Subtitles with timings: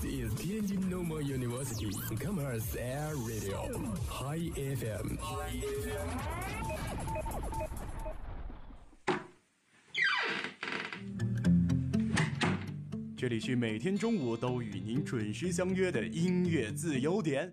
[0.00, 3.68] This is Tianjin Normal University Commerce Air Radio
[4.08, 5.18] High FM。
[13.16, 17.52] 这里是每天中午都与您准时相约的音乐自由点。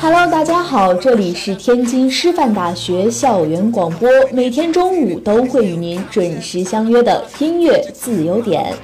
[0.00, 8.74] Hello，大家好，这里是天津师范大学校园广播，每天中午都会与您准时相约的音乐自由点。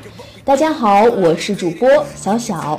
[0.45, 2.79] 大家好，我是主播小小。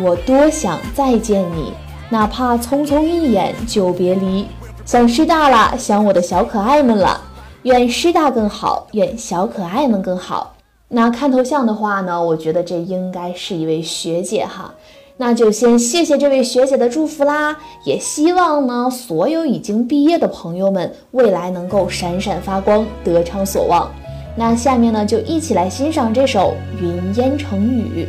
[0.00, 1.72] 我多想再见你，
[2.08, 4.46] 哪怕匆匆一眼就别离。
[4.86, 7.20] 想师大了，想我的小可爱们了。
[7.64, 10.54] 愿师大更好，愿小可爱们更好。
[10.88, 14.72] 那看头像的话呢，我觉得这应该是一位学姐哈。
[15.18, 23.90] 那就先谢谢这位学姐的祝福啦，也希望呢所有已经毕业的朋友们未来能够闪闪发光，得偿所望。
[24.34, 28.08] 那下面呢，就一起来欣赏这首《云烟成雨》。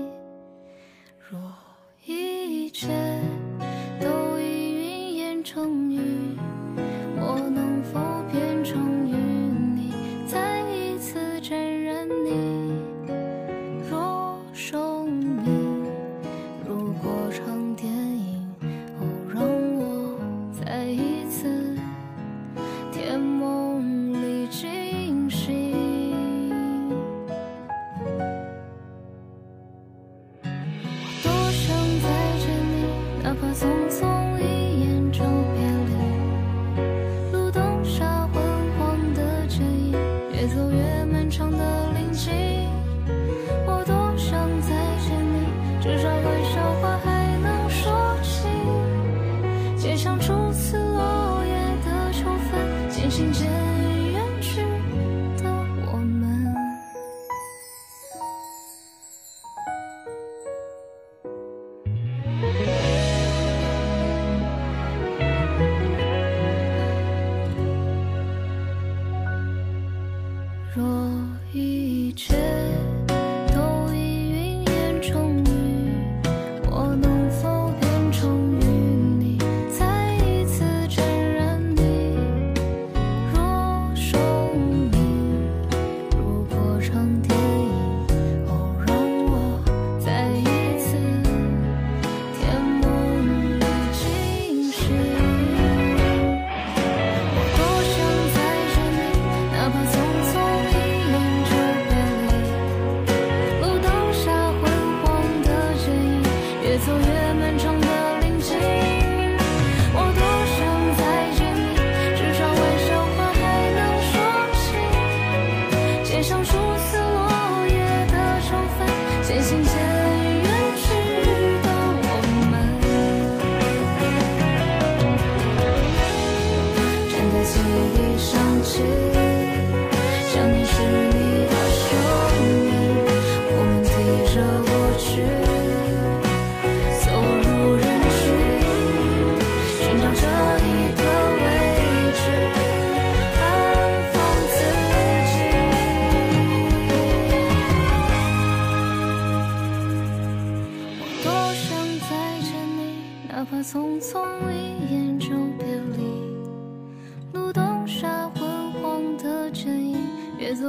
[50.01, 51.53] 像，初次落叶
[51.85, 53.47] 的秋分，渐行渐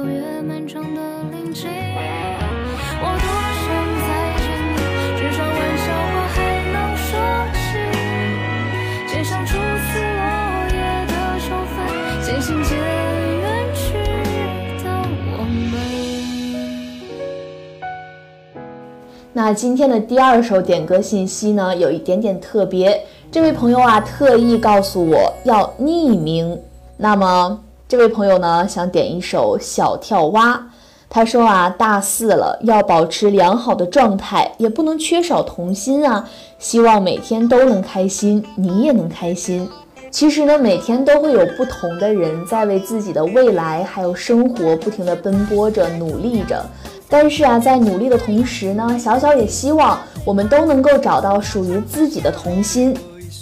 [0.05, 1.01] 越漫长的
[1.31, 1.69] 林径。
[2.99, 3.25] 我多
[3.63, 3.65] 想
[3.99, 4.07] 再
[4.39, 4.77] 见你，
[5.17, 6.35] 至少玩笑话还
[6.71, 7.09] 能说
[7.53, 7.57] 起。
[9.07, 10.23] 街上初次落
[10.69, 10.75] 叶
[11.07, 11.75] 的秋分，
[12.21, 13.83] 渐行渐远去
[14.83, 14.85] 的
[15.37, 15.39] 我
[15.71, 15.73] 们。
[19.31, 23.03] 那今天的第二首点歌信息呢，有一点点特别。
[23.31, 26.59] 这位朋友啊，特意告诉我要匿名。
[26.97, 27.62] 那么，
[27.93, 30.55] 这位朋友呢，想点一首《小跳蛙》。
[31.07, 36.27] 他说啊，大四了，要保持良好的状态，也不能缺少童心啊。
[36.57, 39.69] 希望每天都能开心，你也能开心。
[40.09, 46.65] 其实呢，每天都会有不同的人在为自己的未来还有生活不停地奔波着、努力着。
[47.07, 52.97] 但是啊，在努力的同时呢，小小也希望我们都能够找到属于自己的童心。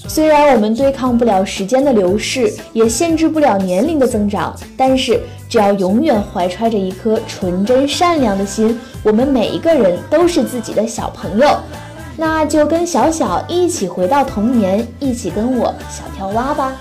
[0.07, 11.57] 虽然我们对抗不了时间的流逝，也限制不了年龄的增长，但是只要永远怀揣着一颗纯真善良的心，我们每一个人都是自己的小朋友。
[12.18, 16.74] 那就跟小小一起回到童年，一起跟我小跳蛙吧。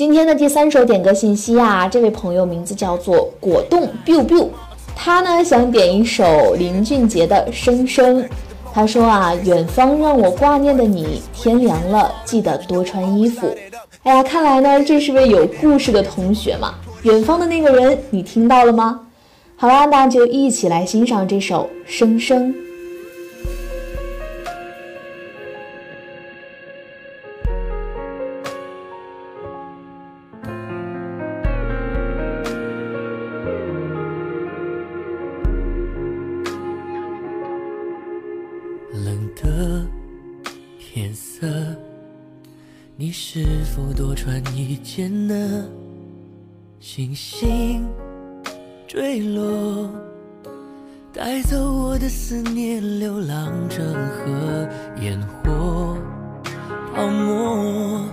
[0.00, 4.48] 今天的第三首点歌信息啊，这位朋友名字叫做果冻 biu biu，
[4.96, 8.22] 他呢想点一首林俊杰的《声声》。
[8.72, 13.54] 他说啊，远方让我挂念的你，天凉了记得多穿衣服。
[14.02, 16.76] 哎呀，看来呢这是位有故事的同学嘛。
[17.02, 19.02] 远方的那个人，你听到了吗？
[19.54, 22.54] 好啦，那就一起来欣赏这首《声声》。
[43.32, 45.64] 是否多穿一件呢？
[46.80, 47.86] 星星
[48.88, 49.88] 坠落，
[51.12, 54.68] 带走我的思念，流浪成河，
[55.00, 55.96] 烟火
[56.92, 58.04] 泡沫，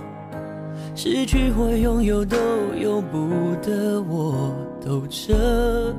[0.94, 2.36] 失去或拥有都
[2.80, 5.92] 由不得我，抖着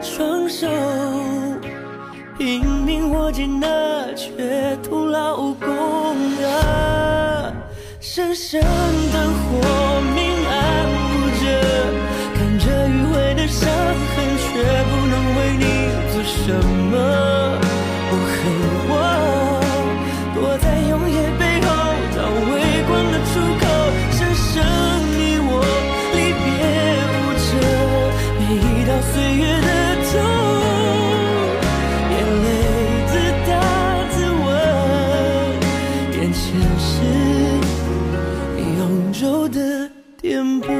[0.00, 0.66] 双手，
[2.38, 5.77] 拼命握紧那却徒劳无功！
[8.18, 8.60] 深深
[9.12, 10.52] 灯火明暗
[11.12, 11.40] 不着，
[12.34, 14.44] 看着迂回的伤痕，却
[14.90, 15.62] 不能为你
[16.12, 16.52] 做什
[16.90, 17.67] 么。
[40.20, 40.74] 颠簸，冷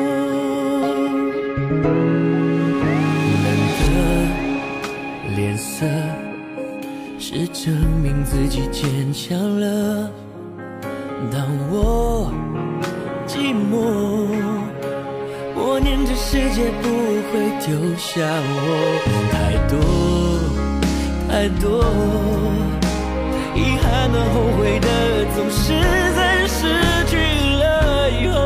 [3.79, 3.95] 的
[5.37, 5.87] 脸色
[7.21, 10.11] 是证明自己坚强了。
[11.31, 12.33] 当我
[13.29, 14.27] 寂寞，
[15.55, 16.89] 我念这世界不
[17.31, 18.57] 会丢下我。
[19.31, 19.79] 太多
[21.29, 21.85] 太多，
[23.55, 24.89] 遗憾的、后悔的，
[25.37, 25.79] 总是
[26.17, 26.67] 在失
[27.07, 27.15] 去
[27.55, 28.37] 了以后。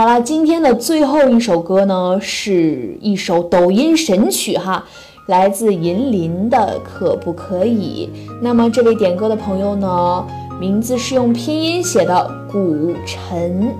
[0.00, 4.82] 好了，今天的最后一首歌呢，是一首抖音神曲哈，
[5.26, 8.08] 来自银临的《可不可以》。
[8.40, 10.24] 那么这位点歌的朋友呢，
[10.58, 13.74] 名字是用拼音写的古晨。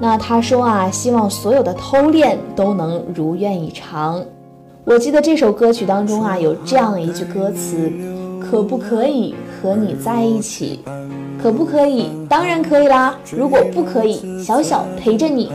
[0.00, 4.20] 那他说啊，希望所有的偷恋都能如愿以偿。
[4.84, 7.92] 我记得这首歌曲当中啊，有这样一句歌词：
[8.40, 10.80] 可不可以和你在一起？
[11.42, 12.10] 可不可以？
[12.28, 13.16] 当然可以啦！
[13.34, 15.50] 如果不可以，小小陪着你。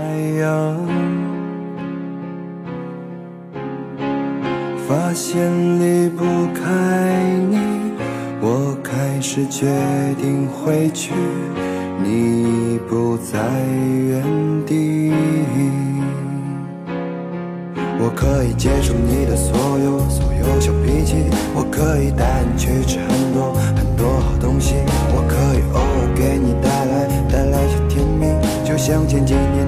[4.87, 5.39] 发现
[5.79, 6.23] 离不
[6.53, 7.13] 开
[7.49, 7.57] 你，
[8.41, 9.67] 我开始决
[10.19, 11.13] 定回去，
[12.03, 13.39] 你不在
[14.07, 14.23] 原
[14.65, 15.11] 地。
[17.97, 21.15] 我可以接受你的所有所有小脾气，
[21.55, 24.75] 我可以带你去吃很多很多好东西，
[29.07, 29.64] 前几年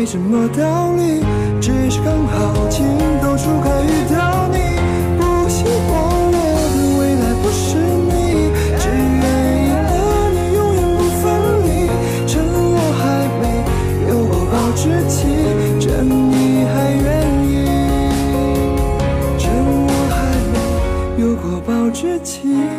[0.00, 1.20] 没什么道理
[1.60, 2.86] 只是刚好情
[3.20, 4.56] 窦初开遇到你
[5.18, 5.92] 不希望
[6.32, 6.36] 我
[6.72, 7.76] 的未来不是
[8.08, 9.24] 你只愿
[9.60, 9.92] 意和
[10.32, 11.22] 你永远不分
[11.66, 11.68] 离
[12.26, 13.44] 趁我还没
[14.08, 15.18] 有过保质期
[15.78, 17.04] 趁你还愿
[17.44, 17.52] 意
[19.38, 19.52] 趁
[19.84, 20.18] 我还
[20.54, 22.69] 没有过保质期。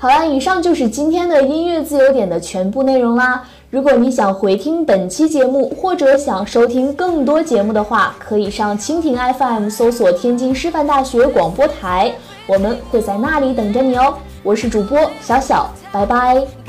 [0.00, 3.44] 好了，以上就是今天的音乐自由点的全部内容啦。
[3.68, 12.10] 如果你想回听本期节目，或者想收听更多节目的话，可以上蜻蜓 FM 搜索天津师范大学广播台，
[12.46, 14.14] 我们会在那里等着你哦。
[14.42, 16.59] 我是主播小小，拜拜。